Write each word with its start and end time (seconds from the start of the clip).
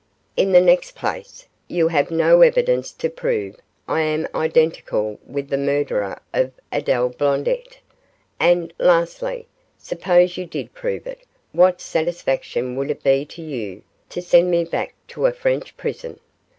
In 0.35 0.51
the 0.51 0.61
next 0.61 0.95
place, 0.95 1.45
you 1.67 1.89
have 1.89 2.09
no 2.09 2.41
evidence 2.41 2.91
to 2.93 3.07
prove 3.07 3.55
I 3.87 3.99
am 4.01 4.27
identical 4.33 5.19
with 5.27 5.49
the 5.49 5.59
murderer 5.59 6.19
of 6.33 6.53
Adele 6.71 7.09
Blondet; 7.09 7.77
and, 8.39 8.73
lastly, 8.79 9.47
suppose 9.77 10.37
you 10.37 10.47
did 10.47 10.73
prove 10.73 11.05
it, 11.05 11.19
what 11.51 11.81
satisfaction 11.81 12.75
would 12.77 12.89
it 12.89 13.03
be 13.03 13.25
to 13.25 13.43
you 13.43 13.83
to 14.09 14.23
send 14.23 14.49
me 14.49 14.63
back 14.65 14.95
to 15.09 15.27
a 15.27 15.31
French 15.31 15.77
prison? 15.77 16.19